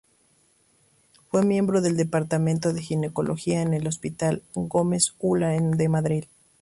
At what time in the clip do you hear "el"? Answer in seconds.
3.75-3.85